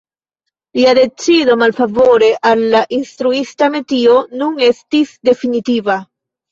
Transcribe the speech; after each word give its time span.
Lia 0.79 0.93
decido 0.99 1.57
malfavore 1.65 2.31
al 2.53 2.65
la 2.73 2.83
instruista 2.99 3.71
metio 3.79 4.19
nun 4.43 4.61
estis 4.73 5.15
definitiva. 5.33 6.05